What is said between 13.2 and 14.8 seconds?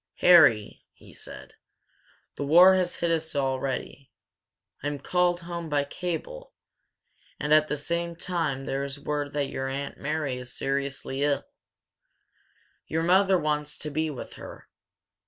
wants to be with her.